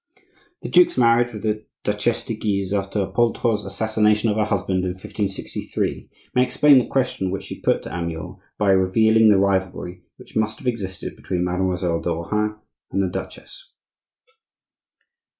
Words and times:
The 0.63 0.69
duke's 0.69 0.97
marriage 0.97 1.31
with 1.31 1.43
the 1.43 1.63
Duchesse 1.83 2.25
de 2.25 2.33
Guise 2.35 2.73
after 2.73 3.05
Poltrot's 3.05 3.63
assassination 3.65 4.31
of 4.31 4.37
her 4.37 4.45
husband 4.45 4.79
in 4.83 4.93
1563, 4.93 6.09
may 6.33 6.43
explain 6.43 6.79
the 6.79 6.87
question 6.87 7.29
which 7.29 7.43
she 7.43 7.61
put 7.61 7.83
to 7.83 7.91
Amyot, 7.93 8.39
by 8.57 8.71
revealing 8.71 9.29
the 9.29 9.37
rivalry 9.37 10.01
which 10.17 10.35
must 10.35 10.57
have 10.57 10.65
existed 10.65 11.15
between 11.15 11.43
Mademoiselle 11.45 12.01
de 12.01 12.09
Rohan 12.09 12.57
and 12.91 13.03
the 13.03 13.09
duchess. 13.09 13.73